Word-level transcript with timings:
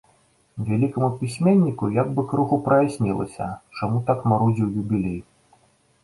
Вялікаму 0.67 1.09
пісьменніку 1.17 1.89
як 1.97 2.07
бы 2.15 2.23
крыху 2.31 2.57
праяснілася, 2.67 3.49
чаму 3.81 4.01
так 4.09 4.25
марудзіў 4.33 4.67
юбілей. 4.85 5.19